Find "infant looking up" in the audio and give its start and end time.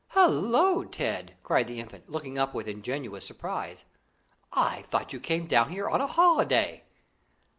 1.79-2.55